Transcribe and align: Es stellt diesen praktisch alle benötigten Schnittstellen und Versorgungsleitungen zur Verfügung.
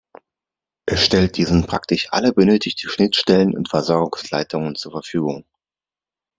Es 0.87 1.05
stellt 1.05 1.37
diesen 1.37 1.67
praktisch 1.67 2.07
alle 2.09 2.33
benötigten 2.33 2.89
Schnittstellen 2.89 3.55
und 3.55 3.69
Versorgungsleitungen 3.69 4.73
zur 4.73 4.93
Verfügung. 4.93 5.45